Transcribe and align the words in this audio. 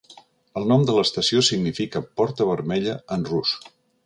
El 0.61 0.63
nom 0.71 0.85
de 0.87 0.95
l'estació 0.95 1.43
significa 1.49 2.03
"Porta 2.23 2.49
Vermella" 2.53 2.97
en 3.19 3.29
rus. 3.33 3.55